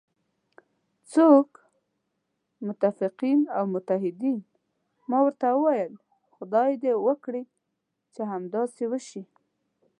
[1.11, 1.47] څوک؟
[2.67, 4.39] متفقین او متحدین،
[5.09, 5.93] ما ورته وویل:
[6.35, 7.43] خدای دې وکړي
[8.13, 9.23] چې همداسې وشي.